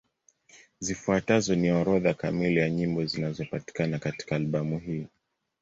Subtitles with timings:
[0.79, 5.07] Zifuatazo ni orodha kamili ya nyimbo zinapatikana katika albamu hii.